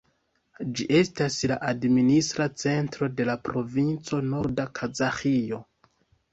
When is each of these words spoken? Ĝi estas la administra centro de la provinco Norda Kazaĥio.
Ĝi 0.77 0.87
estas 0.99 1.37
la 1.51 1.57
administra 1.73 2.49
centro 2.63 3.11
de 3.21 3.29
la 3.31 3.37
provinco 3.51 4.25
Norda 4.33 4.69
Kazaĥio. 4.83 5.65